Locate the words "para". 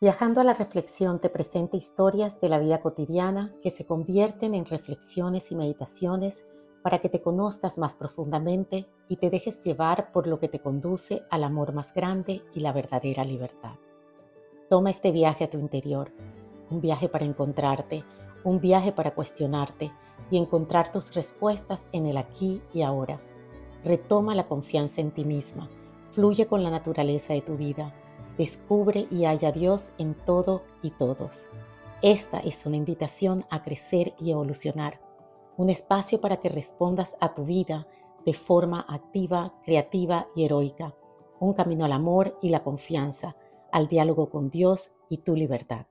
6.84-7.00, 17.08-17.24, 18.92-19.16, 36.20-36.36